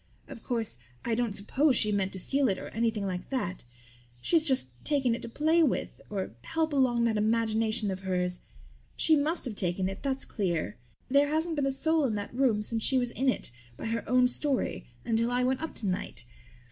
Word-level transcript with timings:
"Of 0.27 0.41
course, 0.41 0.79
I 1.05 1.13
don't 1.13 1.35
suppose 1.35 1.75
she 1.75 1.91
meant 1.91 2.11
to 2.13 2.19
steal 2.19 2.49
it 2.49 2.57
or 2.57 2.69
anything 2.69 3.05
like 3.05 3.29
that. 3.29 3.65
She's 4.19 4.43
just 4.45 4.83
taken 4.83 5.13
it 5.13 5.21
to 5.21 5.29
play 5.29 5.61
with 5.61 6.01
or 6.09 6.31
help 6.43 6.73
along 6.73 7.03
that 7.03 7.17
imagination 7.17 7.91
of 7.91 7.99
hers. 7.99 8.39
She 8.95 9.15
must 9.15 9.45
have 9.45 9.55
taken 9.55 9.87
it, 9.87 10.01
that's 10.01 10.25
clear, 10.25 10.75
for 11.05 11.13
there 11.13 11.29
hasn't 11.29 11.55
been 11.55 11.67
a 11.67 11.71
soul 11.71 12.05
in 12.05 12.15
that 12.15 12.33
room 12.33 12.63
since 12.63 12.81
she 12.81 12.97
was 12.97 13.11
in 13.11 13.29
it, 13.29 13.51
by 13.77 13.85
her 13.85 14.03
own 14.09 14.27
story, 14.27 14.87
until 15.05 15.29
I 15.29 15.43
went 15.43 15.61
up 15.61 15.75
tonight. 15.75 16.25